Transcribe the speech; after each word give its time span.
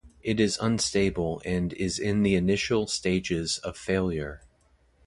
It 0.23 0.39
is 0.39 0.57
unstable 0.59 1.43
and 1.45 1.73
is 1.73 1.99
in 1.99 2.23
the 2.23 2.33
initial 2.33 2.87
stages 2.87 3.59
of 3.59 3.77
failure. 3.77 4.41